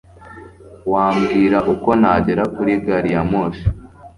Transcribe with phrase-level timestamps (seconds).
[0.91, 3.65] wambwira uko nagera kuri gari ya moshi